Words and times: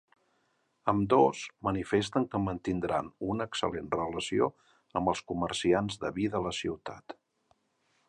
Ambdós, 0.93 1.41
manifesten 1.67 2.25
que 2.31 2.41
mantindran 2.47 3.11
una 3.35 3.49
excel·lent 3.51 3.93
relació 3.99 4.51
amb 5.03 5.15
els 5.15 5.25
comerciants 5.33 6.05
de 6.07 6.15
vi 6.21 6.31
de 6.39 6.47
la 6.49 6.59
ciutat. 6.63 7.21